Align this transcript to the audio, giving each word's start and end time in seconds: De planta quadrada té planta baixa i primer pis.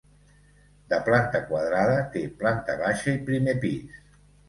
De 0.93 0.99
planta 1.09 1.43
quadrada 1.53 2.01
té 2.17 2.25
planta 2.43 2.81
baixa 2.83 3.19
i 3.19 3.25
primer 3.33 3.59
pis. 3.69 4.05